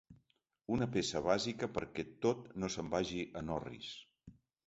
[0.75, 3.93] Una peça bàsica perquè tot no se'n vagi en orris.